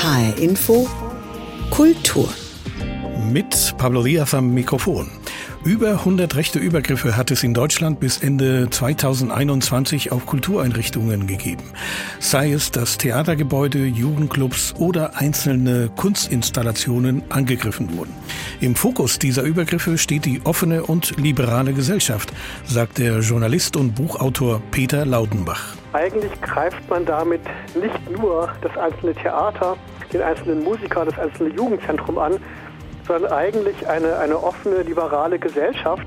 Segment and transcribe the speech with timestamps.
[0.00, 0.88] HR Info
[1.70, 2.28] Kultur.
[3.32, 5.10] Mit Pablo Diaz am Mikrofon.
[5.64, 11.64] Über 100 rechte Übergriffe hat es in Deutschland bis Ende 2021 auf Kultureinrichtungen gegeben.
[12.20, 18.14] Sei es, dass Theatergebäude, Jugendclubs oder einzelne Kunstinstallationen angegriffen wurden.
[18.60, 22.32] Im Fokus dieser Übergriffe steht die offene und liberale Gesellschaft,
[22.64, 25.77] sagt der Journalist und Buchautor Peter Laudenbach.
[25.92, 27.40] Eigentlich greift man damit
[27.74, 29.76] nicht nur das einzelne Theater,
[30.12, 32.38] den einzelnen Musiker, das einzelne Jugendzentrum an,
[33.06, 36.06] sondern eigentlich eine, eine offene, liberale Gesellschaft,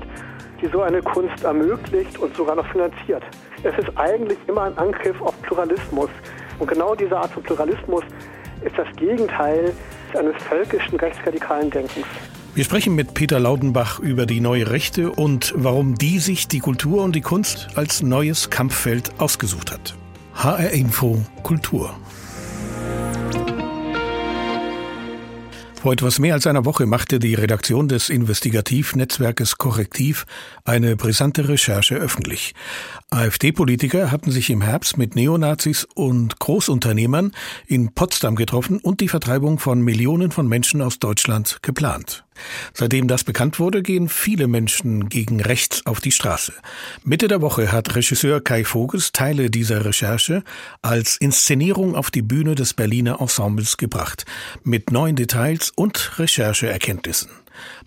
[0.60, 3.24] die so eine Kunst ermöglicht und sogar noch finanziert.
[3.64, 6.10] Es ist eigentlich immer ein Angriff auf Pluralismus.
[6.60, 8.04] Und genau diese Art von Pluralismus
[8.64, 9.72] ist das Gegenteil
[10.16, 12.06] eines völkischen rechtsradikalen Denkens.
[12.54, 17.02] Wir sprechen mit Peter Laudenbach über die neue Rechte und warum die sich die Kultur
[17.02, 19.94] und die Kunst als neues Kampffeld ausgesucht hat.
[20.34, 21.94] HR Info Kultur.
[25.80, 30.26] Vor etwas mehr als einer Woche machte die Redaktion des Investigativnetzwerkes Korrektiv
[30.64, 32.54] eine brisante Recherche öffentlich.
[33.10, 37.32] AfD-Politiker hatten sich im Herbst mit Neonazis und Großunternehmern
[37.66, 42.24] in Potsdam getroffen und die Vertreibung von Millionen von Menschen aus Deutschland geplant.
[42.74, 46.52] Seitdem das bekannt wurde, gehen viele Menschen gegen rechts auf die Straße.
[47.04, 50.42] Mitte der Woche hat Regisseur Kai Voges Teile dieser Recherche
[50.82, 54.24] als Inszenierung auf die Bühne des Berliner Ensembles gebracht,
[54.62, 57.30] mit neuen Details und Rechercheerkenntnissen.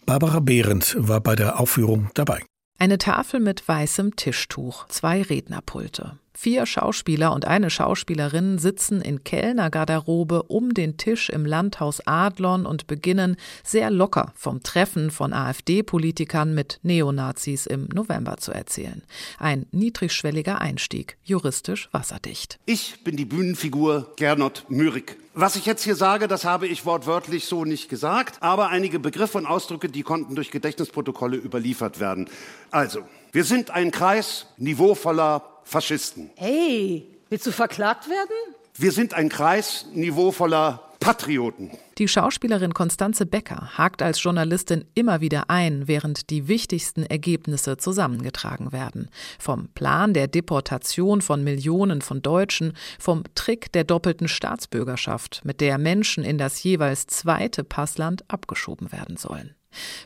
[0.06, 2.44] Barbara Behrendt war bei der Aufführung dabei.
[2.78, 6.20] Eine Tafel mit weißem Tischtuch, zwei Rednerpulte.
[6.38, 12.88] Vier Schauspieler und eine Schauspielerin sitzen in Kellnergarderobe um den Tisch im Landhaus Adlon und
[12.88, 19.02] beginnen sehr locker vom Treffen von AfD-Politikern mit Neonazis im November zu erzählen.
[19.40, 22.60] Ein niedrigschwelliger Einstieg, juristisch wasserdicht.
[22.66, 25.18] Ich bin die Bühnenfigur Gernot Mürig.
[25.38, 29.38] Was ich jetzt hier sage, das habe ich wortwörtlich so nicht gesagt, aber einige Begriffe
[29.38, 32.30] und Ausdrücke, die konnten durch Gedächtnisprotokolle überliefert werden.
[32.72, 33.04] Also,
[33.36, 36.30] wir sind ein Kreis niveauvoller Faschisten.
[36.38, 38.56] Hey, willst du verklagt werden?
[38.76, 41.72] Wir sind ein Kreis niveauvoller Patrioten.
[41.98, 48.72] Die Schauspielerin Konstanze Becker hakt als Journalistin immer wieder ein, während die wichtigsten Ergebnisse zusammengetragen
[48.72, 49.10] werden.
[49.38, 55.78] Vom Plan der Deportation von Millionen von Deutschen, vom Trick der doppelten Staatsbürgerschaft, mit der
[55.78, 59.56] Menschen in das jeweils zweite Passland abgeschoben werden sollen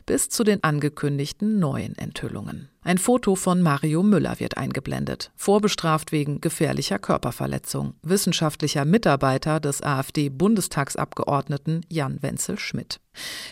[0.06, 2.68] bis zu den angekündigten neuen Enthüllungen.
[2.82, 11.84] Ein Foto von Mario Müller wird eingeblendet, vorbestraft wegen gefährlicher Körperverletzung, wissenschaftlicher Mitarbeiter des AfD-Bundestagsabgeordneten
[11.90, 13.00] Jan Wenzel Schmidt.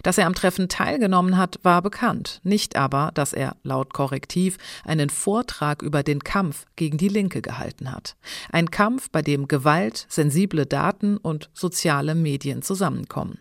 [0.03, 5.11] Dass er am Treffen teilgenommen hat, war bekannt, nicht aber, dass er laut Korrektiv einen
[5.11, 8.17] Vortrag über den Kampf gegen die Linke gehalten hat.
[8.51, 13.39] Ein Kampf, bei dem Gewalt, sensible Daten und soziale Medien zusammenkommen.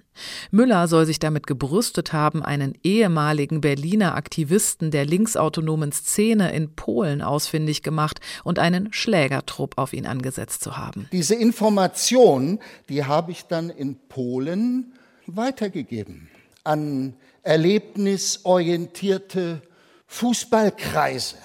[0.51, 7.21] Müller soll sich damit gebrüstet haben, einen ehemaligen Berliner Aktivisten der linksautonomen Szene in Polen
[7.21, 11.07] ausfindig gemacht und einen Schlägertrupp auf ihn angesetzt zu haben.
[11.11, 12.59] Diese Information,
[12.89, 14.93] die habe ich dann in Polen
[15.27, 16.29] weitergegeben
[16.63, 19.61] an erlebnisorientierte
[20.07, 21.37] Fußballkreise.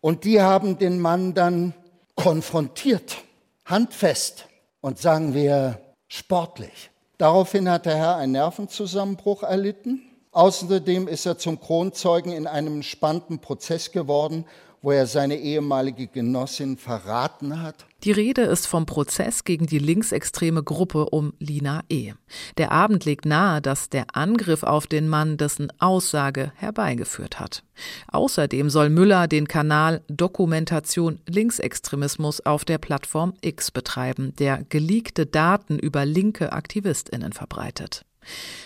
[0.00, 1.74] Und die haben den Mann dann
[2.14, 3.18] konfrontiert,
[3.64, 4.46] handfest
[4.80, 6.90] und sagen wir sportlich.
[7.18, 10.02] Daraufhin hat der Herr einen Nervenzusammenbruch erlitten.
[10.32, 14.44] Außerdem ist er zum Kronzeugen in einem spannenden Prozess geworden,
[14.82, 17.86] wo er seine ehemalige Genossin verraten hat.
[18.04, 22.12] Die Rede ist vom Prozess gegen die linksextreme Gruppe um Lina E.
[22.56, 27.64] Der Abend legt nahe, dass der Angriff auf den Mann dessen Aussage herbeigeführt hat.
[28.08, 35.78] Außerdem soll Müller den Kanal Dokumentation Linksextremismus auf der Plattform X betreiben, der geleakte Daten
[35.78, 38.05] über linke Aktivistinnen verbreitet.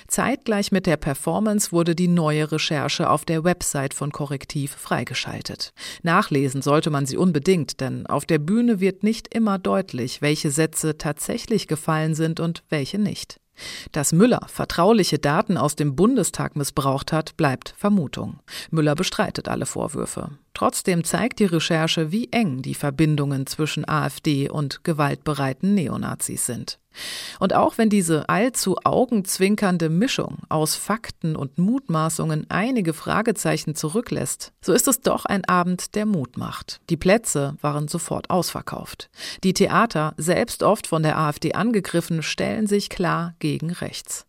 [0.09, 5.73] Zeitgleich mit der Performance wurde die neue Recherche auf der Website von Korrektiv freigeschaltet.
[6.03, 10.99] Nachlesen sollte man sie unbedingt, denn auf der Bühne wird nicht immer deutlich, welche Sätze
[10.99, 13.41] tatsächlich gefallen sind und welche nicht.
[13.93, 18.41] Dass Müller vertrauliche Daten aus dem Bundestag missbraucht hat, bleibt Vermutung.
[18.71, 20.31] Müller bestreitet alle Vorwürfe.
[20.61, 26.79] Trotzdem zeigt die Recherche, wie eng die Verbindungen zwischen AfD und gewaltbereiten Neonazis sind.
[27.39, 34.75] Und auch wenn diese allzu augenzwinkernde Mischung aus Fakten und Mutmaßungen einige Fragezeichen zurücklässt, so
[34.75, 36.83] ist es doch ein Abend, der Mut macht.
[36.91, 39.09] Die Plätze waren sofort ausverkauft.
[39.43, 44.27] Die Theater, selbst oft von der AfD angegriffen, stellen sich klar gegen rechts.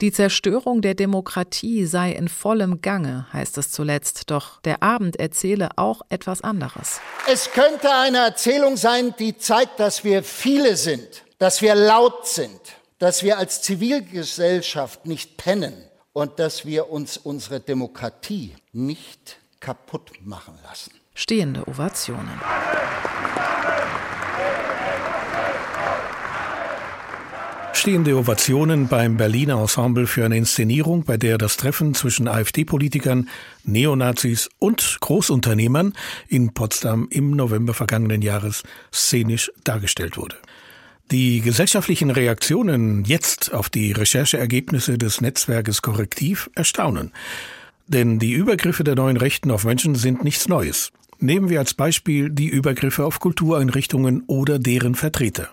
[0.00, 5.70] Die Zerstörung der Demokratie sei in vollem Gange, heißt es zuletzt, doch der Abend erzähle
[5.76, 7.00] auch etwas anderes.
[7.30, 12.60] Es könnte eine Erzählung sein, die zeigt, dass wir viele sind, dass wir laut sind,
[12.98, 15.74] dass wir als Zivilgesellschaft nicht pennen
[16.12, 20.92] und dass wir uns unsere Demokratie nicht kaputt machen lassen.
[21.14, 22.40] Stehende Ovationen.
[27.74, 33.28] Stehende Ovationen beim Berliner Ensemble für eine Inszenierung, bei der das Treffen zwischen AfD-Politikern,
[33.64, 35.94] Neonazis und Großunternehmern
[36.28, 40.36] in Potsdam im November vergangenen Jahres szenisch dargestellt wurde.
[41.10, 47.12] Die gesellschaftlichen Reaktionen jetzt auf die Rechercheergebnisse des Netzwerkes Korrektiv erstaunen.
[47.88, 50.92] Denn die Übergriffe der neuen Rechten auf Menschen sind nichts Neues.
[51.18, 55.50] Nehmen wir als Beispiel die Übergriffe auf Kultureinrichtungen oder deren Vertreter.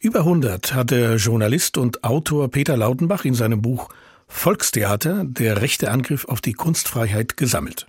[0.00, 3.88] Über 100 hat der Journalist und Autor Peter Lautenbach in seinem Buch
[4.28, 7.86] Volkstheater, der rechte Angriff auf die Kunstfreiheit gesammelt.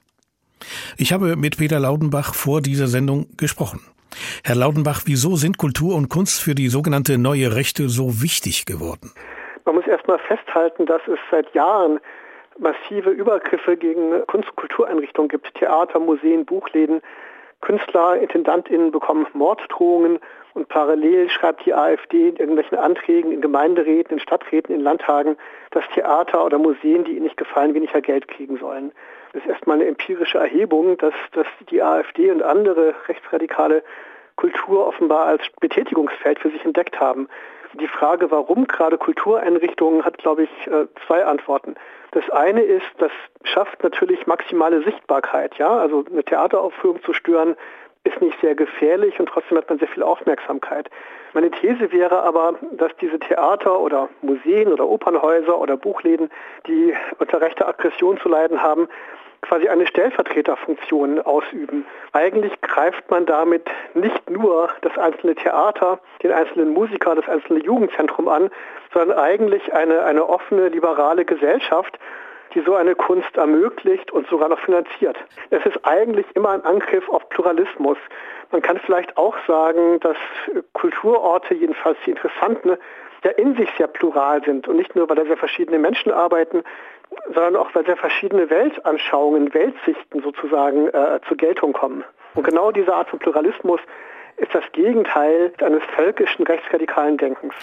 [0.98, 3.81] Ich habe mit Peter Laudenbach vor dieser Sendung gesprochen.
[4.44, 9.12] Herr Laudenbach, wieso sind Kultur und Kunst für die sogenannte neue Rechte so wichtig geworden?
[9.66, 12.00] Man muss erstmal festhalten, dass es seit Jahren
[12.60, 15.54] massive Übergriffe gegen Kunst- und Kultureinrichtungen gibt.
[15.56, 17.01] Theater, Museen, Buchläden.
[17.62, 20.19] Künstler, Intendantinnen bekommen Morddrohungen
[20.57, 25.38] und parallel schreibt die AfD in irgendwelchen Anträgen in Gemeinderäten, in Stadträten, in Landtagen,
[25.69, 28.92] dass Theater oder Museen, die ihnen nicht gefallen, weniger Geld kriegen sollen.
[29.33, 33.83] Das ist erstmal eine empirische Erhebung, dass, dass die AfD und andere rechtsradikale
[34.36, 37.27] Kultur offenbar als Betätigungsfeld für sich entdeckt haben.
[37.74, 41.75] Die Frage, warum gerade Kultureinrichtungen, hat, glaube ich, äh, zwei Antworten.
[42.12, 43.12] Das eine ist, das
[43.44, 45.56] schafft natürlich maximale Sichtbarkeit.
[45.59, 47.56] Ja, also eine Theateraufführung zu stören,
[48.03, 50.89] ist nicht sehr gefährlich und trotzdem hat man sehr viel Aufmerksamkeit.
[51.33, 56.29] Meine These wäre aber, dass diese Theater oder Museen oder Opernhäuser oder Buchläden,
[56.67, 58.88] die unter rechter Aggression zu leiden haben,
[59.41, 61.85] quasi eine Stellvertreterfunktion ausüben.
[62.13, 68.27] Eigentlich greift man damit nicht nur das einzelne Theater, den einzelnen Musiker, das einzelne Jugendzentrum
[68.27, 68.49] an,
[68.94, 71.99] sondern eigentlich eine, eine offene, liberale Gesellschaft,
[72.53, 75.17] die so eine Kunst ermöglicht und sogar noch finanziert.
[75.49, 77.97] Es ist eigentlich immer ein Angriff auf Pluralismus.
[78.51, 80.17] Man kann vielleicht auch sagen, dass
[80.73, 82.77] Kulturorte, jedenfalls die interessanten,
[83.23, 86.63] ja in sich sehr plural sind und nicht nur, weil da sehr verschiedene Menschen arbeiten,
[87.33, 92.03] sondern auch, weil sehr verschiedene Weltanschauungen, Weltsichten sozusagen äh, zur Geltung kommen.
[92.35, 93.79] Und genau diese Art von Pluralismus
[94.38, 97.53] ist das Gegenteil eines völkischen rechtsradikalen Denkens.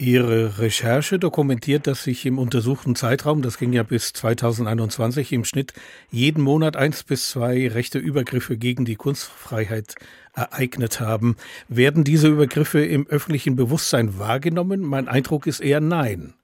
[0.00, 5.72] Ihre Recherche dokumentiert, dass sich im untersuchten Zeitraum, das ging ja bis 2021, im Schnitt
[6.10, 9.96] jeden Monat eins bis zwei rechte Übergriffe gegen die Kunstfreiheit
[10.34, 11.36] ereignet haben.
[11.66, 14.82] Werden diese Übergriffe im öffentlichen Bewusstsein wahrgenommen?
[14.82, 16.34] Mein Eindruck ist eher nein.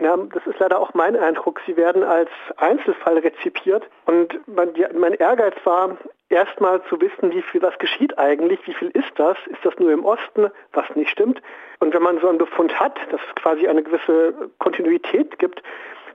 [0.00, 1.60] Ja, das ist leider auch mein Eindruck.
[1.66, 3.84] Sie werden als Einzelfall rezipiert.
[4.06, 5.96] Und mein, mein Ehrgeiz war,
[6.28, 9.92] erstmal zu wissen, wie viel was geschieht eigentlich, wie viel ist das, ist das nur
[9.92, 11.40] im Osten, was nicht stimmt.
[11.78, 15.62] Und wenn man so einen Befund hat, dass es quasi eine gewisse Kontinuität gibt,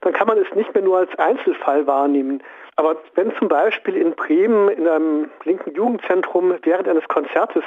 [0.02, 2.42] dann kann man es nicht mehr nur als Einzelfall wahrnehmen.
[2.76, 7.64] Aber wenn zum Beispiel in Bremen in einem linken Jugendzentrum während eines Konzertes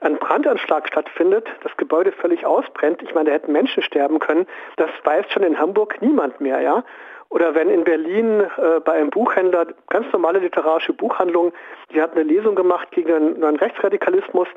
[0.00, 4.46] ein Brandanschlag stattfindet, das Gebäude völlig ausbrennt, ich meine, da hätten Menschen sterben können,
[4.76, 6.84] das weiß schon in Hamburg niemand mehr, ja.
[7.30, 11.52] Oder wenn in Berlin äh, bei einem Buchhändler, ganz normale literarische Buchhandlung,
[11.92, 14.48] die hat eine Lesung gemacht gegen einen, einen Rechtsradikalismus,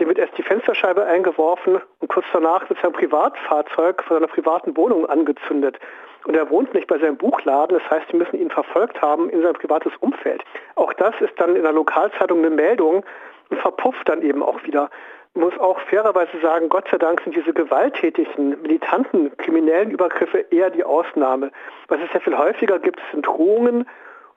[0.00, 4.76] dem wird erst die Fensterscheibe eingeworfen und kurz danach wird sein Privatfahrzeug von seiner privaten
[4.76, 5.78] Wohnung angezündet.
[6.24, 9.42] Und er wohnt nicht bei seinem Buchladen, das heißt, sie müssen ihn verfolgt haben in
[9.42, 10.42] sein privates Umfeld.
[10.74, 13.04] Auch das ist dann in der Lokalzeitung eine Meldung
[13.50, 14.90] verpufft dann eben auch wieder
[15.38, 20.84] muss auch fairerweise sagen, Gott sei Dank sind diese gewalttätigen, militanten, kriminellen Übergriffe eher die
[20.84, 21.50] Ausnahme.
[21.88, 23.86] Was es sehr viel häufiger gibt, sind Drohungen.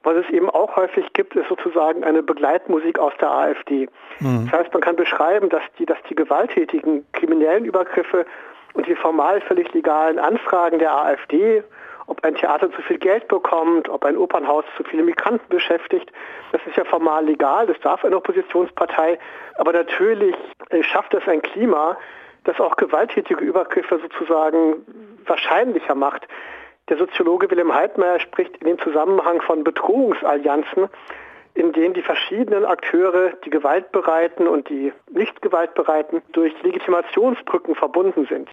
[0.04, 3.88] Was es eben auch häufig gibt, ist sozusagen eine Begleitmusik aus der AfD.
[4.20, 4.50] Mhm.
[4.50, 8.26] Das heißt, man kann beschreiben, dass die, dass die gewalttätigen, kriminellen Übergriffe
[8.74, 11.64] und die formal völlig legalen Anfragen der AfD
[12.08, 16.12] ob ein Theater zu viel Geld bekommt, ob ein Opernhaus zu viele Migranten beschäftigt.
[16.52, 19.20] Das ist ja formal legal, das darf eine Oppositionspartei.
[19.56, 20.36] Aber natürlich
[20.82, 21.98] schafft es ein Klima,
[22.44, 24.86] das auch gewalttätige Übergriffe sozusagen
[25.26, 26.28] wahrscheinlicher macht.
[26.90, 30.90] Der Soziologe Wilhelm Heidmeier spricht in dem Zusammenhang von Bedrohungsallianzen
[31.54, 38.50] in denen die verschiedenen Akteure, die gewaltbereiten und die nicht gewaltbereiten, durch Legitimationsbrücken verbunden sind.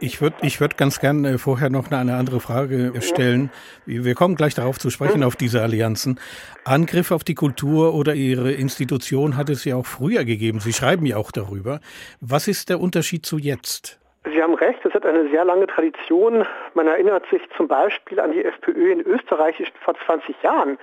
[0.00, 3.50] Ich würde ich würd ganz gerne vorher noch eine andere Frage stellen.
[3.84, 6.20] Wir kommen gleich darauf zu sprechen, auf diese Allianzen.
[6.64, 10.60] Angriff auf die Kultur oder Ihre Institution hat es ja auch früher gegeben.
[10.60, 11.80] Sie schreiben ja auch darüber.
[12.20, 13.98] Was ist der Unterschied zu jetzt?
[14.24, 16.46] Sie haben recht, es hat eine sehr lange Tradition.
[16.74, 20.78] Man erinnert sich zum Beispiel an die FPÖ in Österreich vor 20 Jahren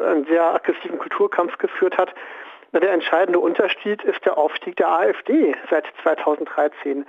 [0.00, 2.14] einen sehr aggressiven Kulturkampf geführt hat.
[2.72, 7.06] Der entscheidende Unterschied ist der Aufstieg der AfD seit 2013.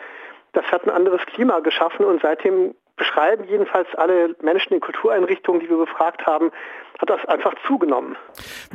[0.54, 5.70] Das hat ein anderes Klima geschaffen und seitdem beschreiben jedenfalls alle Menschen in Kultureinrichtungen, die
[5.70, 6.52] wir befragt haben,
[7.00, 8.16] hat das einfach zugenommen.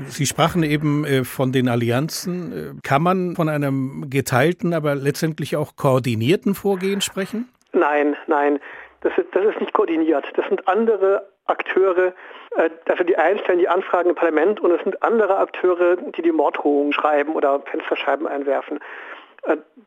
[0.07, 2.79] Sie sprachen eben äh, von den Allianzen.
[2.79, 7.51] Äh, kann man von einem geteilten, aber letztendlich auch koordinierten Vorgehen sprechen?
[7.73, 8.61] Nein, nein.
[9.03, 10.25] Das ist, das ist nicht koordiniert.
[10.37, 12.13] Das sind andere Akteure,
[12.57, 16.23] äh, also die einen stellen die Anfragen im Parlament und es sind andere Akteure, die
[16.23, 18.81] die Morddrohungen schreiben oder Fensterscheiben einwerfen.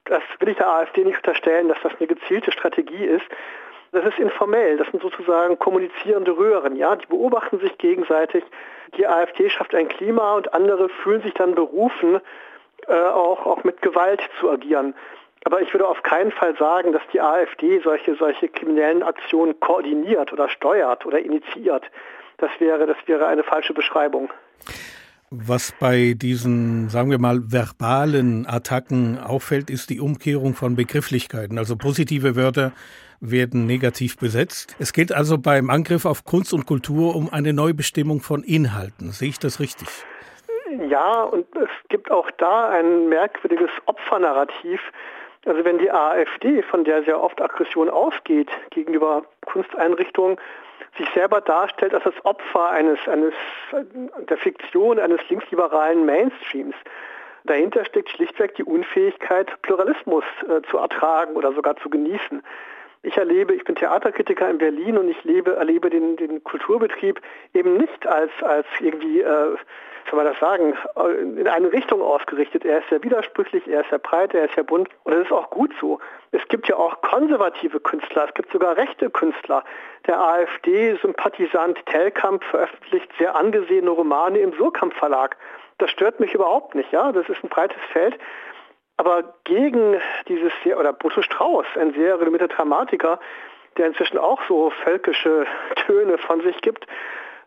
[0.06, 3.26] Das will ich der AfD nicht unterstellen, dass das eine gezielte Strategie ist.
[3.92, 8.44] Das ist informell, das sind sozusagen kommunizierende Röhren, ja, die beobachten sich gegenseitig.
[8.98, 12.20] Die AfD schafft ein Klima und andere fühlen sich dann berufen,
[12.88, 14.94] äh, auch, auch mit Gewalt zu agieren.
[15.48, 20.34] Aber ich würde auf keinen Fall sagen, dass die AfD solche, solche kriminellen Aktionen koordiniert
[20.34, 21.86] oder steuert oder initiiert.
[22.38, 24.30] Das wäre, das wäre eine falsche Beschreibung.
[25.30, 31.58] Was bei diesen, sagen wir mal, verbalen Attacken auffällt, ist die Umkehrung von Begrifflichkeiten.
[31.58, 32.74] Also positive Wörter
[33.22, 34.76] werden negativ besetzt.
[34.80, 39.12] Es geht also beim Angriff auf Kunst und Kultur um eine Neubestimmung von Inhalten.
[39.12, 39.88] Sehe ich das richtig?
[40.90, 44.82] Ja, und es gibt auch da ein merkwürdiges Opfernarrativ.
[45.48, 50.38] Also wenn die AfD, von der sehr oft Aggression ausgeht gegenüber Kunsteinrichtungen,
[50.98, 53.34] sich selber darstellt als das Opfer eines, eines
[54.30, 56.76] der Fiktion eines linksliberalen Mainstreams.
[57.46, 62.44] Dahinter steckt schlichtweg die Unfähigkeit, Pluralismus äh, zu ertragen oder sogar zu genießen.
[63.04, 67.22] Ich erlebe, ich bin Theaterkritiker in Berlin und ich lebe, erlebe den, den Kulturbetrieb
[67.54, 69.56] eben nicht als, als irgendwie, äh,
[70.10, 70.74] soll man das sagen,
[71.38, 72.66] in eine Richtung ausgerichtet.
[72.66, 75.32] Er ist sehr widersprüchlich, er ist sehr breit, er ist sehr bunt und das ist
[75.32, 76.00] auch gut so.
[76.32, 79.64] Es gibt ja auch konservative Künstler, es gibt sogar rechte Künstler.
[80.08, 85.38] Der AfD-Sympathisant Tellkamp veröffentlicht sehr angesehene Romane im Surkamp Verlag.
[85.78, 87.12] Das stört mich überhaupt nicht, ja.
[87.12, 88.18] Das ist ein breites Feld.
[88.98, 93.20] Aber gegen dieses, oder Brutus Strauß, ein sehr renommierter Dramatiker,
[93.78, 95.46] der inzwischen auch so völkische
[95.86, 96.88] Töne von sich gibt,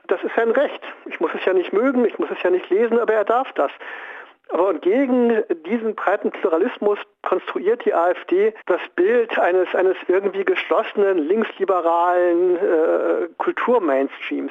[0.07, 0.81] das ist sein Recht.
[1.07, 3.53] Ich muss es ja nicht mögen, ich muss es ja nicht lesen, aber er darf
[3.53, 3.71] das.
[4.53, 12.57] Aber gegen diesen breiten Pluralismus konstruiert die AfD das Bild eines, eines irgendwie geschlossenen, linksliberalen
[12.57, 14.51] äh, Kulturmainstreams.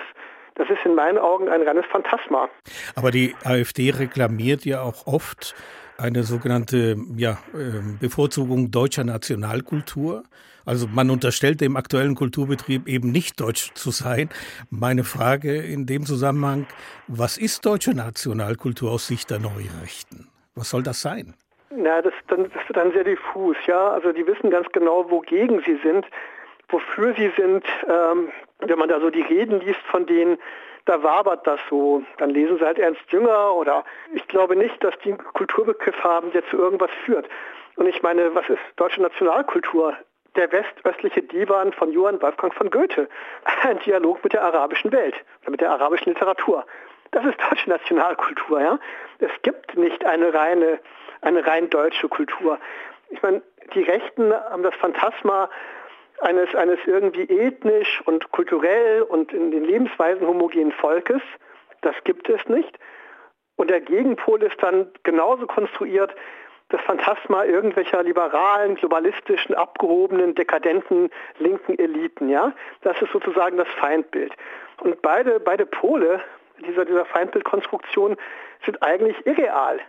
[0.56, 2.50] Das ist in meinen Augen ein reines Phantasma.
[2.96, 5.56] Aber die AfD reklamiert ja auch oft
[6.00, 10.24] eine sogenannte ja, ähm, Bevorzugung deutscher Nationalkultur.
[10.66, 14.30] Also man unterstellt dem aktuellen Kulturbetrieb eben nicht deutsch zu sein.
[14.70, 16.68] Meine Frage in dem Zusammenhang,
[17.08, 20.30] was ist deutsche Nationalkultur aus Sicht der Neurechten?
[20.56, 21.34] Was soll das sein?
[21.76, 23.90] Na, das, dann, das wird dann sehr diffus, ja.
[23.90, 26.06] Also die wissen ganz genau, wogegen sie sind,
[26.70, 27.64] wofür sie sind.
[27.88, 28.30] Ähm,
[28.60, 30.38] wenn man da so die Reden liest von denen,
[30.86, 32.04] da wabert das so.
[32.18, 33.84] Dann lesen sie halt Ernst Jünger oder
[34.14, 37.28] ich glaube nicht, dass die einen Kulturbegriff haben, der zu irgendwas führt.
[37.76, 39.96] Und ich meine, was ist deutsche Nationalkultur?
[40.36, 43.08] Der westöstliche Divan von Johann Wolfgang von Goethe.
[43.64, 46.66] Ein Dialog mit der arabischen Welt oder mit der arabischen Literatur.
[47.12, 48.80] Das ist deutsche Nationalkultur, ja.
[49.20, 50.80] Es gibt nicht eine reine,
[51.22, 52.60] eine rein deutsche Kultur.
[53.10, 53.42] Ich meine,
[53.74, 55.50] die Rechten haben das Phantasma
[56.22, 61.22] eines, eines irgendwie ethnisch und kulturell und in den Lebensweisen homogenen Volkes.
[61.82, 62.78] Das gibt es nicht.
[63.56, 66.16] Und der Gegenpol ist dann genauso konstruiert,
[66.70, 71.10] das Phantasma irgendwelcher liberalen, globalistischen, abgehobenen, dekadenten,
[71.40, 72.30] linken Eliten.
[72.30, 72.54] Ja?
[72.82, 74.34] Das ist sozusagen das Feindbild.
[74.82, 76.22] Und beide, beide Pole
[76.66, 78.18] dieser, dieser Feindbildkonstruktion
[78.66, 79.80] sind eigentlich irreal.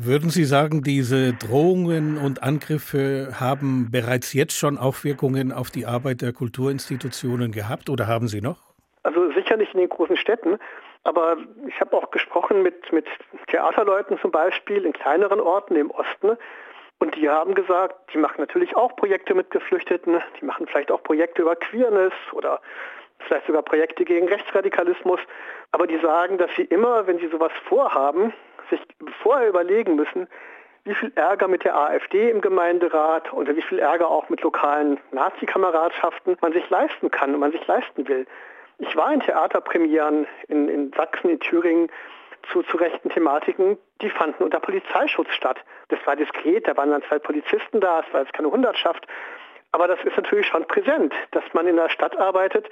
[0.00, 6.22] Würden Sie sagen, diese Drohungen und Angriffe haben bereits jetzt schon Auswirkungen auf die Arbeit
[6.22, 8.58] der Kulturinstitutionen gehabt oder haben Sie noch?
[9.02, 10.56] Also sicher nicht in den großen Städten,
[11.02, 11.36] aber
[11.66, 13.06] ich habe auch gesprochen mit, mit
[13.48, 16.36] Theaterleuten zum Beispiel in kleineren Orten im Osten
[17.00, 21.02] und die haben gesagt, die machen natürlich auch Projekte mit Geflüchteten, die machen vielleicht auch
[21.02, 22.60] Projekte über Queerness oder
[23.26, 25.18] vielleicht sogar Projekte gegen Rechtsradikalismus,
[25.72, 28.32] aber die sagen, dass sie immer, wenn sie sowas vorhaben,
[28.70, 28.80] sich
[29.22, 30.28] vorher überlegen müssen,
[30.84, 34.98] wie viel Ärger mit der AfD im Gemeinderat oder wie viel Ärger auch mit lokalen
[35.12, 38.26] Nazi-Kameradschaften man sich leisten kann und man sich leisten will.
[38.78, 41.90] Ich war in Theaterpremieren in, in Sachsen, in Thüringen
[42.52, 45.58] zu, zu rechten Thematiken, die fanden unter Polizeischutz statt.
[45.88, 49.06] Das war diskret, da waren dann zwei Polizisten da, es war jetzt keine Hundertschaft.
[49.72, 52.70] Aber das ist natürlich schon präsent, dass man in einer Stadt arbeitet,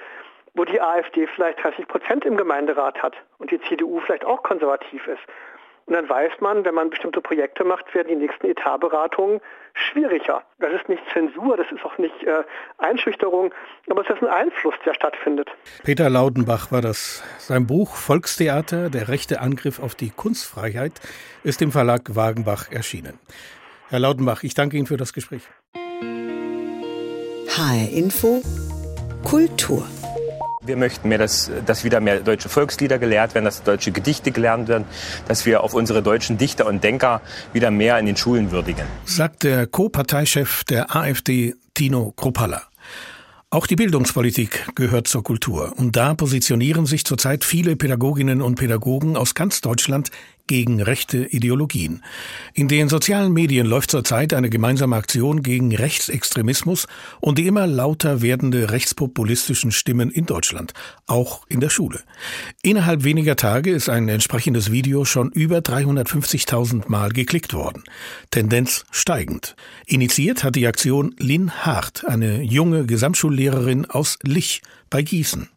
[0.54, 5.06] wo die AfD vielleicht 30 Prozent im Gemeinderat hat und die CDU vielleicht auch konservativ
[5.06, 5.22] ist.
[5.86, 9.40] Und dann weiß man, wenn man bestimmte Projekte macht, werden die nächsten Etatberatungen
[9.74, 10.42] schwieriger.
[10.58, 12.42] Das ist nicht Zensur, das ist auch nicht äh,
[12.78, 13.52] Einschüchterung,
[13.88, 15.48] aber es ist ein Einfluss, der stattfindet.
[15.84, 17.22] Peter Laudenbach war das.
[17.38, 20.92] Sein Buch Volkstheater, der rechte Angriff auf die Kunstfreiheit,
[21.44, 23.20] ist im Verlag Wagenbach erschienen.
[23.88, 25.42] Herr Laudenbach, ich danke Ihnen für das Gespräch.
[27.56, 28.42] HR Info
[29.22, 29.86] Kultur.
[30.66, 34.68] Wir möchten mehr, dass, dass wieder mehr deutsche Volkslieder gelehrt werden, dass deutsche Gedichte gelernt
[34.68, 34.84] werden,
[35.28, 37.20] dass wir auf unsere deutschen Dichter und Denker
[37.52, 38.84] wieder mehr in den Schulen würdigen.
[39.04, 42.62] Sagt der Co-Parteichef der AfD, Tino Kropalla.
[43.48, 45.72] Auch die Bildungspolitik gehört zur Kultur.
[45.76, 50.10] Und da positionieren sich zurzeit viele Pädagoginnen und Pädagogen aus ganz Deutschland
[50.46, 52.02] gegen rechte Ideologien.
[52.54, 56.86] In den sozialen Medien läuft zurzeit eine gemeinsame Aktion gegen Rechtsextremismus
[57.20, 60.72] und die immer lauter werdende rechtspopulistischen Stimmen in Deutschland,
[61.06, 62.00] auch in der Schule.
[62.62, 67.84] Innerhalb weniger Tage ist ein entsprechendes Video schon über 350.000 Mal geklickt worden.
[68.30, 69.56] Tendenz steigend.
[69.86, 75.48] Initiiert hat die Aktion Lynn Hart, eine junge Gesamtschullehrerin aus Lich bei Gießen.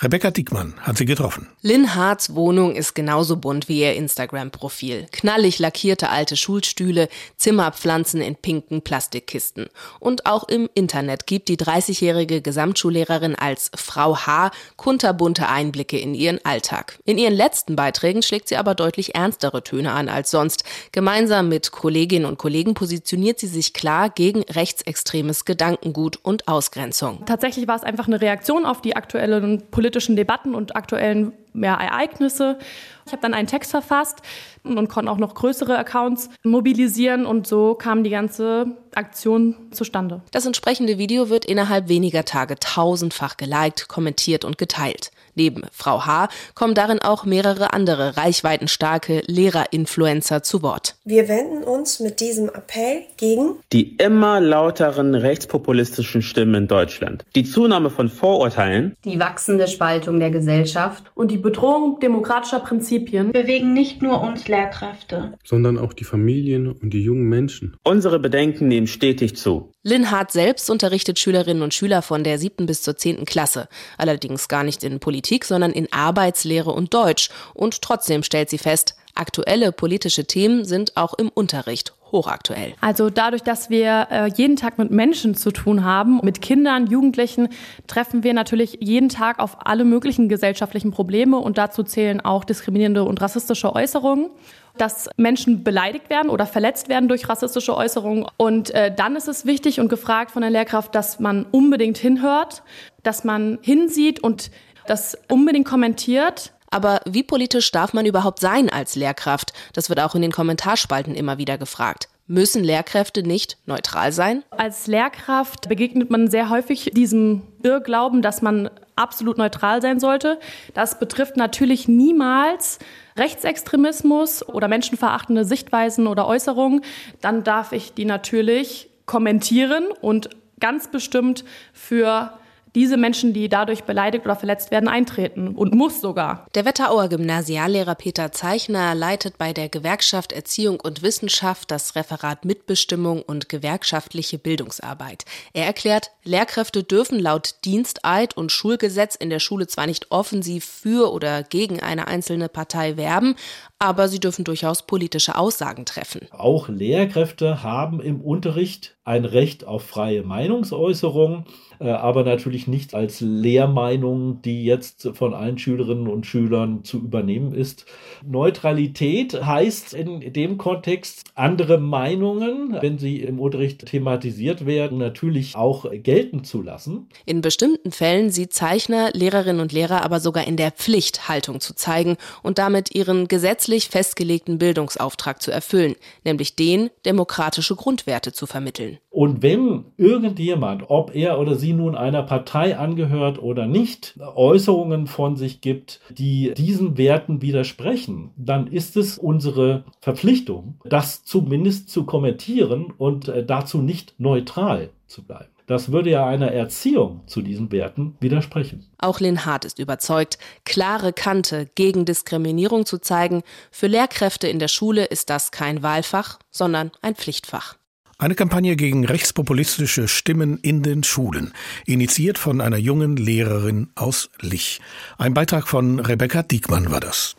[0.00, 1.48] Rebecca Dickmann hat sie getroffen.
[1.62, 5.06] Lynn Harts Wohnung ist genauso bunt wie ihr Instagram-Profil.
[5.12, 9.68] Knallig lackierte alte Schulstühle, Zimmerpflanzen in pinken Plastikkisten.
[9.98, 14.50] Und auch im Internet gibt die 30-jährige Gesamtschullehrerin als Frau H.
[14.76, 16.98] kunterbunte Einblicke in ihren Alltag.
[17.04, 20.64] In ihren letzten Beiträgen schlägt sie aber deutlich ernstere Töne an als sonst.
[20.92, 27.24] Gemeinsam mit Kolleginnen und Kollegen positioniert sie sich klar gegen rechtsextremes Gedankengut und Ausgrenzung.
[27.26, 32.58] Tatsächlich war es einfach eine Reaktion auf die aktuellen politischen Debatten und aktuellen ja, Ereignisse.
[33.06, 34.22] Ich habe dann einen Text verfasst
[34.62, 40.20] und konnte auch noch größere Accounts mobilisieren und so kam die ganze Aktion zustande.
[40.32, 45.10] Das entsprechende Video wird innerhalb weniger Tage tausendfach geliked, kommentiert und geteilt.
[45.34, 46.28] Neben Frau H.
[46.54, 50.96] kommen darin auch mehrere andere reichweitenstarke Lehrerinfluencer zu Wort.
[51.04, 57.44] Wir wenden uns mit diesem Appell gegen die immer lauteren rechtspopulistischen Stimmen in Deutschland, die
[57.44, 64.02] Zunahme von Vorurteilen, die wachsende Spaltung der Gesellschaft und die Bedrohung demokratischer Prinzipien bewegen nicht
[64.02, 67.76] nur uns Lehrkräfte, sondern auch die Familien und die jungen Menschen.
[67.84, 69.72] Unsere Bedenken nehmen stetig zu.
[69.82, 74.48] Lynn Hart selbst unterrichtet Schülerinnen und Schüler von der siebten bis zur zehnten Klasse, allerdings
[74.48, 77.30] gar nicht in Politik, sondern in Arbeitslehre und Deutsch.
[77.54, 82.74] Und trotzdem stellt sie fest, aktuelle politische Themen sind auch im Unterricht hochaktuell.
[82.80, 87.48] Also dadurch, dass wir äh, jeden Tag mit Menschen zu tun haben, mit Kindern, Jugendlichen,
[87.86, 93.04] treffen wir natürlich jeden Tag auf alle möglichen gesellschaftlichen Probleme und dazu zählen auch diskriminierende
[93.04, 94.30] und rassistische Äußerungen
[94.76, 98.26] dass Menschen beleidigt werden oder verletzt werden durch rassistische Äußerungen.
[98.36, 102.62] Und äh, dann ist es wichtig und gefragt von der Lehrkraft, dass man unbedingt hinhört,
[103.02, 104.50] dass man hinsieht und
[104.86, 106.52] das unbedingt kommentiert.
[106.70, 109.52] Aber wie politisch darf man überhaupt sein als Lehrkraft?
[109.72, 112.08] Das wird auch in den Kommentarspalten immer wieder gefragt.
[112.28, 114.44] Müssen Lehrkräfte nicht neutral sein?
[114.50, 120.38] Als Lehrkraft begegnet man sehr häufig diesem Irrglauben, dass man absolut neutral sein sollte.
[120.72, 122.78] Das betrifft natürlich niemals
[123.16, 126.82] Rechtsextremismus oder menschenverachtende Sichtweisen oder Äußerungen.
[127.20, 130.30] Dann darf ich die natürlich kommentieren und
[130.60, 132.32] ganz bestimmt für
[132.74, 136.46] diese Menschen, die dadurch beleidigt oder verletzt werden, eintreten und muss sogar.
[136.54, 143.22] Der Wetterauer Gymnasiallehrer Peter Zeichner leitet bei der Gewerkschaft Erziehung und Wissenschaft das Referat Mitbestimmung
[143.22, 145.24] und gewerkschaftliche Bildungsarbeit.
[145.52, 151.12] Er erklärt, Lehrkräfte dürfen laut Diensteid und Schulgesetz in der Schule zwar nicht offensiv für
[151.12, 153.36] oder gegen eine einzelne Partei werben,
[153.80, 156.28] aber sie dürfen durchaus politische Aussagen treffen.
[156.30, 161.46] Auch Lehrkräfte haben im Unterricht ein Recht auf freie Meinungsäußerung,
[161.80, 167.52] äh, aber natürlich nicht als Lehrmeinung, die jetzt von allen Schülerinnen und Schülern zu übernehmen
[167.52, 167.86] ist.
[168.24, 175.86] Neutralität heißt in dem Kontext andere Meinungen, wenn sie im Unterricht thematisiert werden, natürlich auch
[175.90, 177.08] gelten zu lassen.
[177.24, 181.74] In bestimmten Fällen sieht Zeichner Lehrerinnen und Lehrer aber sogar in der Pflicht, Haltung zu
[181.74, 183.26] zeigen und damit ihren
[183.70, 188.98] gesetzlich festgelegten Bildungsauftrag zu erfüllen, nämlich den, demokratische Grundwerte zu vermitteln.
[189.10, 195.36] Und wenn irgendjemand, ob er oder sie nun einer Partei angehört oder nicht, Äußerungen von
[195.36, 202.92] sich gibt, die diesen Werten widersprechen, dann ist es unsere Verpflichtung, das zumindest zu kommentieren
[202.96, 205.50] und äh, dazu nicht neutral zu bleiben.
[205.70, 208.88] Das würde ja einer Erziehung zu diesen Werten widersprechen.
[208.98, 213.44] Auch Lin Hart ist überzeugt, klare Kante gegen Diskriminierung zu zeigen.
[213.70, 217.76] Für Lehrkräfte in der Schule ist das kein Wahlfach, sondern ein Pflichtfach.
[218.18, 221.54] Eine Kampagne gegen rechtspopulistische Stimmen in den Schulen,
[221.86, 224.80] initiiert von einer jungen Lehrerin aus Lich.
[225.18, 227.36] Ein Beitrag von Rebecca Diekmann war das.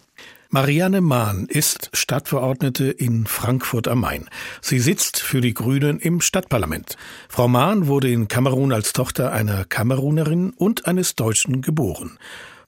[0.53, 4.27] Marianne Mahn ist Stadtverordnete in Frankfurt am Main.
[4.59, 6.97] Sie sitzt für die Grünen im Stadtparlament.
[7.29, 12.19] Frau Mahn wurde in Kamerun als Tochter einer Kamerunerin und eines Deutschen geboren.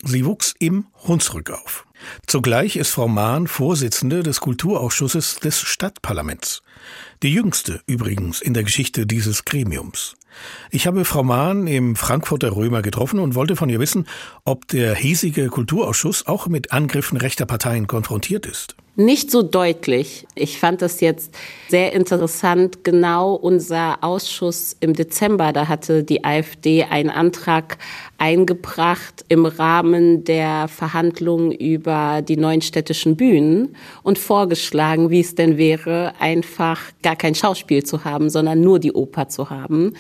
[0.06, 1.86] Sie wuchs im Hunsrück auf.
[2.28, 6.62] Zugleich ist Frau Mahn Vorsitzende des Kulturausschusses des Stadtparlaments.
[7.24, 10.16] Die jüngste übrigens in der Geschichte dieses Gremiums.
[10.72, 14.06] Ich habe Frau Mahn im Frankfurter Römer getroffen und wollte von ihr wissen,
[14.44, 18.76] ob der hiesige Kulturausschuss auch mit Angriffen rechter Parteien konfrontiert ist.
[18.96, 20.28] Nicht so deutlich.
[20.36, 21.34] Ich fand das jetzt
[21.68, 22.84] sehr interessant.
[22.84, 27.80] Genau unser Ausschuss im Dezember, da hatte die AfD einen Antrag
[28.20, 35.58] eingebracht im Rahmen der Verhandlungen über die neuen städtischen Bühnen und vorgeschlagen, wie es denn
[35.58, 39.96] wäre, einfach gar kein Schauspiel zu haben, sondern nur die Oper zu haben.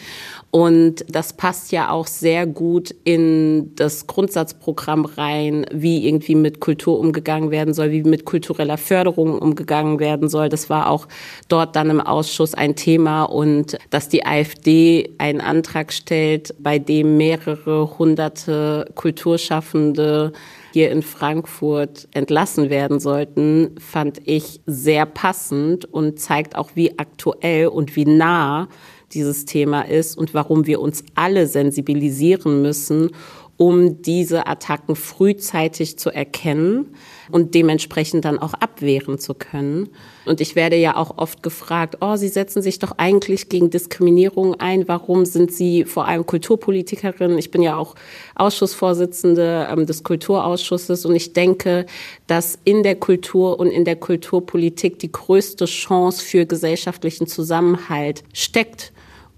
[0.55, 6.99] Und das passt ja auch sehr gut in das Grundsatzprogramm rein, wie irgendwie mit Kultur
[6.99, 10.49] umgegangen werden soll, wie mit kultureller Förderung umgegangen werden soll.
[10.49, 11.07] Das war auch
[11.47, 17.17] dort dann im Ausschuss ein Thema und dass die AfD einen Antrag stellt, bei dem
[17.17, 20.33] mehrere hunderte Kulturschaffende
[20.71, 27.69] hier in Frankfurt entlassen werden sollten, fand ich sehr passend und zeigt auch, wie aktuell
[27.69, 28.67] und wie nah
[29.13, 33.12] dieses Thema ist und warum wir uns alle sensibilisieren müssen,
[33.58, 36.95] um diese Attacken frühzeitig zu erkennen
[37.32, 39.89] und dementsprechend dann auch abwehren zu können.
[40.26, 44.56] Und ich werde ja auch oft gefragt, oh, Sie setzen sich doch eigentlich gegen Diskriminierung
[44.56, 44.88] ein.
[44.88, 47.38] Warum sind Sie vor allem Kulturpolitikerin?
[47.38, 47.95] Ich bin ja auch
[48.36, 51.86] Ausschussvorsitzende ähm, des Kulturausschusses und ich denke,
[52.26, 58.92] dass in der Kultur und in der Kulturpolitik die größte Chance für gesellschaftlichen Zusammenhalt steckt.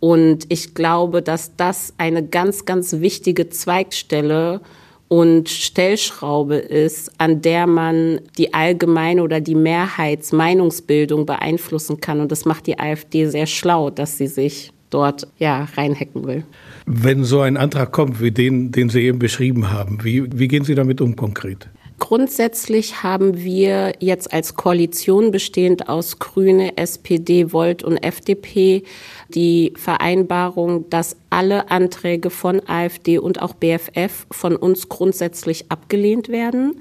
[0.05, 4.61] Und ich glaube, dass das eine ganz, ganz wichtige Zweigstelle
[5.07, 12.19] und Stellschraube ist, an der man die allgemeine oder die Mehrheitsmeinungsbildung beeinflussen kann.
[12.19, 16.43] Und das macht die AfD sehr schlau, dass sie sich dort ja reinhacken will.
[16.85, 20.65] Wenn so ein Antrag kommt, wie den, den Sie eben beschrieben haben, wie, wie gehen
[20.65, 21.67] Sie damit um konkret?
[21.97, 28.83] Grundsätzlich haben wir jetzt als Koalition bestehend aus Grüne, SPD, Volt und FDP
[29.29, 36.75] die Vereinbarung, dass alle Anträge von AfD und auch BFF von uns grundsätzlich abgelehnt werden.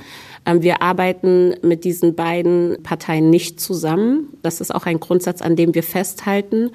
[0.47, 4.29] Ähm, wir arbeiten mit diesen beiden Parteien nicht zusammen.
[4.43, 6.73] Das ist auch ein Grundsatz, an dem wir festhalten.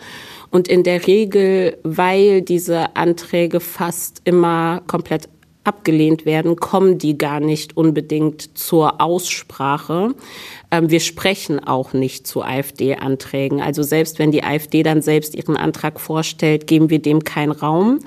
[0.49, 5.27] Und in der Regel, weil diese Anträge fast immer komplett
[5.63, 10.15] abgelehnt werden, kommen die gar nicht unbedingt zur Aussprache.
[10.71, 13.61] Ähm, wir sprechen auch nicht zu AfD-Anträgen.
[13.61, 17.99] Also selbst wenn die AfD dann selbst ihren Antrag vorstellt, geben wir dem keinen Raum.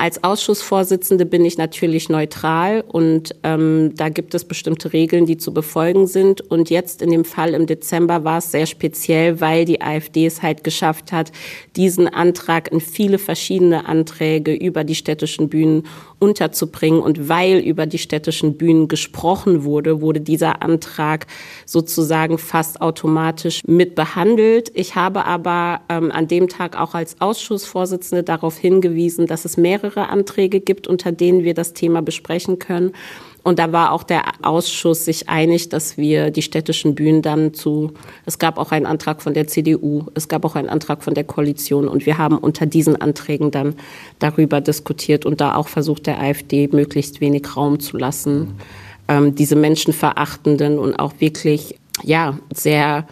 [0.00, 5.52] Als Ausschussvorsitzende bin ich natürlich neutral und ähm, da gibt es bestimmte Regeln, die zu
[5.52, 6.40] befolgen sind.
[6.40, 10.40] Und jetzt in dem Fall im Dezember war es sehr speziell, weil die AfD es
[10.40, 11.32] halt geschafft hat,
[11.74, 15.82] diesen Antrag in viele verschiedene Anträge über die städtischen Bühnen
[16.20, 17.00] unterzubringen.
[17.00, 21.26] Und weil über die städtischen Bühnen gesprochen wurde, wurde dieser Antrag
[21.66, 24.70] sozusagen fast automatisch mit behandelt.
[24.74, 29.87] Ich habe aber ähm, an dem Tag auch als Ausschussvorsitzende darauf hingewiesen, dass es mehrere
[29.88, 32.92] mehrere Anträge gibt, unter denen wir das Thema besprechen können.
[33.42, 37.92] Und da war auch der Ausschuss sich einig, dass wir die städtischen Bühnen dann zu,
[38.26, 41.24] es gab auch einen Antrag von der CDU, es gab auch einen Antrag von der
[41.24, 41.88] Koalition.
[41.88, 43.74] Und wir haben unter diesen Anträgen dann
[44.18, 48.54] darüber diskutiert und da auch versucht, der AfD möglichst wenig Raum zu lassen,
[49.06, 53.06] ähm, diese menschenverachtenden und auch wirklich, ja, sehr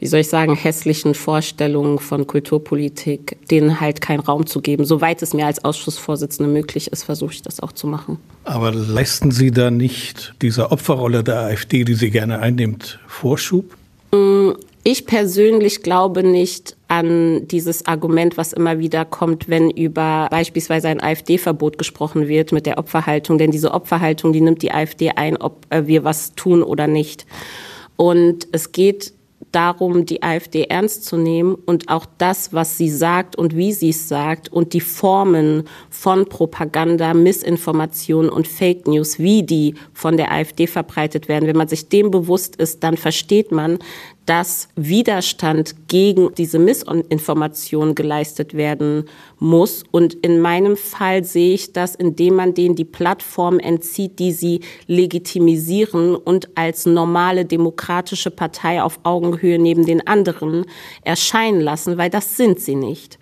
[0.00, 4.86] wie soll ich sagen, hässlichen Vorstellungen von Kulturpolitik, denen halt keinen Raum zu geben.
[4.86, 8.18] Soweit es mir als Ausschussvorsitzende möglich ist, versuche ich das auch zu machen.
[8.44, 13.76] Aber leisten Sie da nicht dieser Opferrolle der AfD, die sie gerne einnimmt, Vorschub?
[14.12, 20.88] Mm, ich persönlich glaube nicht an dieses Argument, was immer wieder kommt, wenn über beispielsweise
[20.88, 23.36] ein AfD-Verbot gesprochen wird mit der Opferhaltung.
[23.36, 27.26] Denn diese Opferhaltung, die nimmt die AfD ein, ob äh, wir was tun oder nicht.
[27.96, 29.12] Und es geht
[29.52, 33.90] darum, die AfD ernst zu nehmen und auch das, was sie sagt und wie sie
[33.90, 40.32] es sagt und die Formen von Propaganda, Missinformation und Fake News, wie die von der
[40.32, 41.46] AfD verbreitet werden.
[41.46, 43.78] Wenn man sich dem bewusst ist, dann versteht man,
[44.30, 49.06] dass Widerstand gegen diese Missinformation geleistet werden
[49.40, 49.82] muss.
[49.90, 54.60] Und in meinem Fall sehe ich das, indem man denen die Plattform entzieht, die sie
[54.86, 60.64] legitimisieren und als normale demokratische Partei auf Augenhöhe neben den anderen
[61.02, 63.18] erscheinen lassen, weil das sind sie nicht.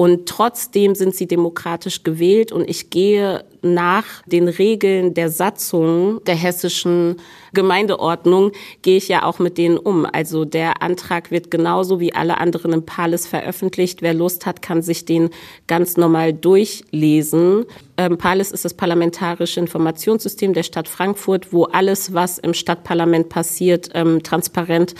[0.00, 6.36] Und trotzdem sind sie demokratisch gewählt und ich gehe nach den Regeln der Satzung der
[6.36, 7.16] hessischen
[7.52, 10.06] Gemeindeordnung gehe ich ja auch mit denen um.
[10.06, 14.00] Also der Antrag wird genauso wie alle anderen im Pales veröffentlicht.
[14.00, 15.28] Wer Lust hat, kann sich den
[15.66, 17.66] ganz normal durchlesen.
[17.98, 23.90] Ähm, Pales ist das parlamentarische Informationssystem der Stadt Frankfurt, wo alles, was im Stadtparlament passiert,
[23.92, 24.94] ähm, transparent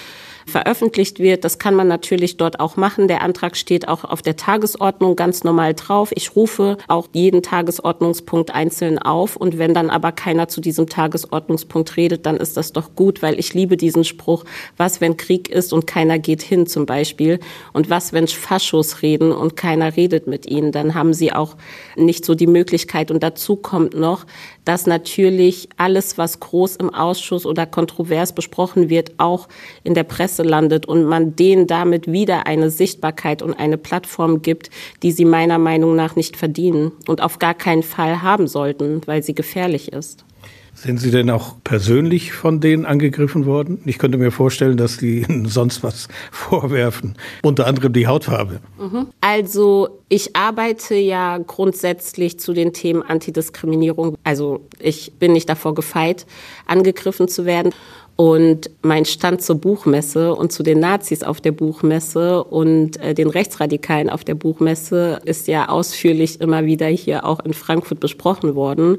[0.51, 1.45] veröffentlicht wird.
[1.45, 3.09] Das kann man natürlich dort auch machen.
[3.09, 6.11] Der Antrag steht auch auf der Tagesordnung ganz normal drauf.
[6.15, 9.37] Ich rufe auch jeden Tagesordnungspunkt einzeln auf.
[9.37, 13.39] Und wenn dann aber keiner zu diesem Tagesordnungspunkt redet, dann ist das doch gut, weil
[13.39, 14.45] ich liebe diesen Spruch,
[14.77, 17.41] was wenn Krieg ist und keiner geht hin zum Beispiel.
[17.73, 21.57] Und was wenn Faschos reden und keiner redet mit ihnen, dann haben sie auch
[21.97, 23.11] nicht so die Möglichkeit.
[23.11, 24.27] Und dazu kommt noch,
[24.64, 29.49] dass natürlich alles, was groß im Ausschuss oder kontrovers besprochen wird, auch
[29.85, 34.70] in der Presse landet und man denen damit wieder eine Sichtbarkeit und eine Plattform gibt,
[35.03, 39.23] die sie meiner Meinung nach nicht verdienen und auf gar keinen Fall haben sollten, weil
[39.23, 40.25] sie gefährlich ist.
[40.74, 43.83] Sind Sie denn auch persönlich von denen angegriffen worden?
[43.85, 48.61] Ich könnte mir vorstellen, dass die Ihnen sonst was vorwerfen, unter anderem die Hautfarbe.
[48.78, 49.09] Mhm.
[49.20, 54.16] Also ich arbeite ja grundsätzlich zu den Themen Antidiskriminierung.
[54.24, 56.26] Also ich bin nicht davor gefeit,
[56.66, 57.72] angegriffen zu werden.
[58.16, 63.30] Und mein Stand zur Buchmesse und zu den Nazis auf der Buchmesse und äh, den
[63.30, 68.98] Rechtsradikalen auf der Buchmesse ist ja ausführlich immer wieder hier auch in Frankfurt besprochen worden.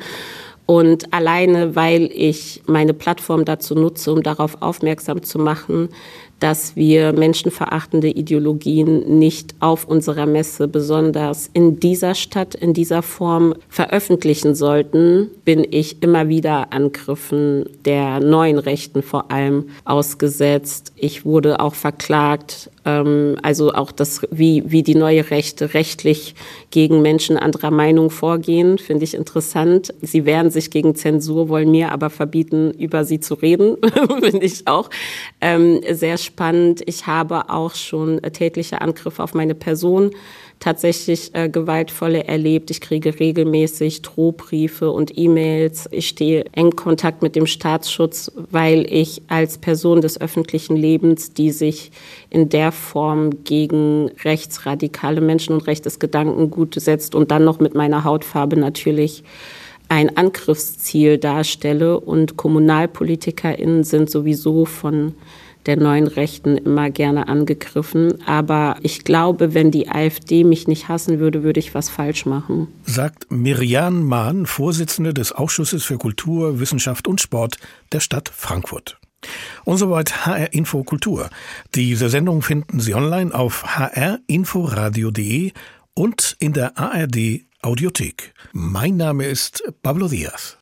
[0.65, 5.89] Und alleine, weil ich meine Plattform dazu nutze, um darauf aufmerksam zu machen,
[6.41, 13.53] dass wir menschenverachtende Ideologien nicht auf unserer Messe, besonders in dieser Stadt, in dieser Form
[13.69, 20.93] veröffentlichen sollten, bin ich immer wieder Angriffen der neuen Rechten vor allem ausgesetzt.
[20.95, 26.33] Ich wurde auch verklagt, ähm, also auch das, wie, wie die neue Rechte rechtlich
[26.71, 29.93] gegen Menschen anderer Meinung vorgehen, finde ich interessant.
[30.01, 33.77] Sie wehren sich gegen Zensur, wollen mir aber verbieten, über sie zu reden,
[34.21, 34.89] finde ich auch
[35.39, 36.81] ähm, sehr spannend spannend.
[36.85, 40.11] Ich habe auch schon äh, tätliche Angriffe auf meine Person
[40.59, 42.71] tatsächlich äh, gewaltvolle erlebt.
[42.71, 45.89] Ich kriege regelmäßig Drohbriefe und E-Mails.
[45.91, 51.51] Ich stehe eng Kontakt mit dem Staatsschutz, weil ich als Person des öffentlichen Lebens, die
[51.51, 51.91] sich
[52.29, 58.03] in der Form gegen rechtsradikale Menschen und rechtes Gedankengut setzt und dann noch mit meiner
[58.03, 59.23] Hautfarbe natürlich
[59.89, 61.99] ein Angriffsziel darstelle.
[61.99, 65.15] Und KommunalpolitikerInnen sind sowieso von
[65.65, 68.21] der neuen Rechten immer gerne angegriffen.
[68.25, 72.67] Aber ich glaube, wenn die AfD mich nicht hassen würde, würde ich was falsch machen.
[72.85, 77.57] Sagt Miriam Mahn, Vorsitzende des Ausschusses für Kultur, Wissenschaft und Sport
[77.91, 78.97] der Stadt Frankfurt.
[79.65, 81.29] Und soweit HR Info Kultur.
[81.75, 85.51] Diese Sendung finden Sie online auf hrinforadio.de
[85.93, 88.33] und in der ARD Audiothek.
[88.53, 90.57] Mein Name ist Pablo Diaz.